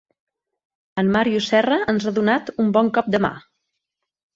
En 1.01 1.11
Màrius 1.17 1.51
Serra 1.53 1.79
ens 1.95 2.09
ha 2.13 2.17
donat 2.19 2.53
un 2.67 2.77
bon 2.81 2.95
cop 3.01 3.17
de 3.17 3.27
mà. 3.29 3.37